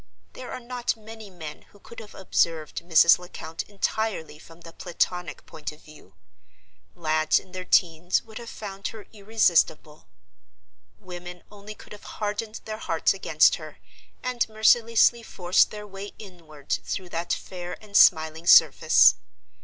There 0.33 0.51
are 0.51 0.59
not 0.59 0.97
many 0.97 1.29
men 1.29 1.61
who 1.69 1.77
could 1.79 1.99
have 1.99 2.15
observed 2.15 2.77
Mrs. 2.81 3.19
Lecount 3.19 3.61
entirely 3.69 4.39
from 4.39 4.61
the 4.61 4.73
Platonic 4.73 5.45
point 5.45 5.71
of 5.71 5.83
view—lads 5.83 7.37
in 7.37 7.51
their 7.51 7.65
teens 7.65 8.23
would 8.23 8.39
have 8.39 8.49
found 8.49 8.87
her 8.87 9.05
irresistible—women 9.13 11.43
only 11.51 11.75
could 11.75 11.93
have 11.93 12.05
hardened 12.17 12.61
their 12.65 12.79
hearts 12.79 13.13
against 13.13 13.57
her, 13.57 13.77
and 14.23 14.49
mercilessly 14.49 15.21
forced 15.21 15.69
their 15.69 15.85
way 15.85 16.13
inward 16.17 16.69
through 16.83 17.09
that 17.09 17.31
fair 17.31 17.77
and 17.79 17.95
smiling 17.95 18.47
surface. 18.47 19.13